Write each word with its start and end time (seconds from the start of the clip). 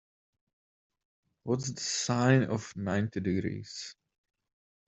What's 1.43 1.71
the 1.71 1.79
sine 1.79 2.45
of 2.45 2.75
ninety 2.75 3.19
degrees? 3.19 3.93